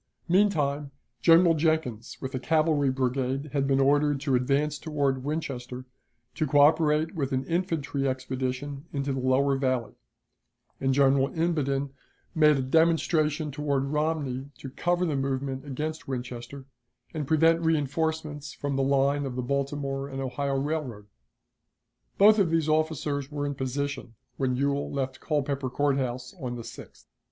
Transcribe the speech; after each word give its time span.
Meantime, 0.27 0.89
General 1.21 1.53
Jenkins 1.53 2.17
with 2.19 2.33
a 2.33 2.39
cavalry 2.39 2.89
brigade 2.89 3.51
had 3.53 3.67
been 3.67 3.79
ordered 3.79 4.19
to 4.21 4.33
advance 4.33 4.79
toward 4.79 5.23
Winchester, 5.23 5.85
to 6.33 6.47
coöperate 6.47 7.11
with 7.13 7.31
an 7.31 7.45
infantry 7.45 8.07
expedition 8.07 8.85
into 8.91 9.13
the 9.13 9.19
lower 9.19 9.55
Valley, 9.59 9.93
and 10.79 10.91
General 10.95 11.27
Imboden 11.35 11.91
made 12.33 12.57
a 12.57 12.63
demonstration 12.63 13.51
toward 13.51 13.83
Romney 13.91 14.49
to 14.57 14.71
cover 14.71 15.05
the 15.05 15.15
movement 15.15 15.65
against 15.65 16.07
Winchester, 16.07 16.65
and 17.13 17.27
prevent 17.27 17.61
reënforcements 17.61 18.55
from 18.55 18.75
the 18.77 18.81
line 18.81 19.23
of 19.23 19.35
the 19.35 19.43
Baltimore 19.43 20.09
and 20.09 20.19
Ohio 20.19 20.57
Railroad. 20.59 21.05
Both 22.17 22.37
these 22.49 22.67
officers 22.67 23.29
were 23.29 23.45
in 23.45 23.53
position 23.53 24.15
when 24.37 24.55
Ewell 24.55 24.91
left 24.91 25.19
Culpeper 25.19 25.69
Court 25.69 25.97
House 25.99 26.33
on 26.41 26.55
the 26.55 26.63
6th. 26.63 27.05